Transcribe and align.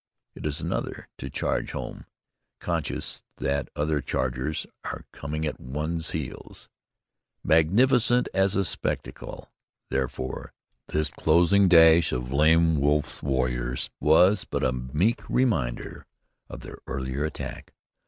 It 0.33 0.47
is 0.47 0.59
another 0.61 1.09
to 1.19 1.29
charge 1.29 1.73
home 1.73 2.07
conscious 2.59 3.21
that 3.37 3.69
other 3.75 4.01
chargers 4.01 4.65
are 4.85 5.05
coming 5.11 5.45
at 5.45 5.59
one's 5.59 6.09
heels. 6.09 6.69
Magnificent 7.43 8.27
as 8.33 8.55
a 8.55 8.65
spectacle, 8.65 9.51
therefore, 9.91 10.53
this 10.87 11.11
closing 11.11 11.67
dash 11.67 12.11
of 12.11 12.33
Lame 12.33 12.79
Wolf's 12.79 13.21
warriors 13.21 13.91
was 13.99 14.43
but 14.43 14.63
a 14.63 14.71
meek 14.73 15.29
reminder 15.29 16.07
of 16.49 16.61
their 16.61 16.79
earlier 16.87 17.23
attack. 17.23 17.71